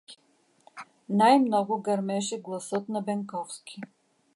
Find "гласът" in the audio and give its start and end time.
2.41-2.89